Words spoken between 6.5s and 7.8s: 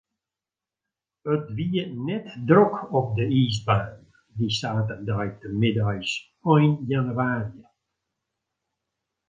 ein jannewaarje.